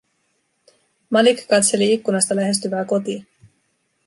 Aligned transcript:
Malik 1.17 1.43
katseli 1.53 1.91
ikkunasta 1.97 2.35
lähestyvää 2.35 2.85
kotia. 2.85 3.23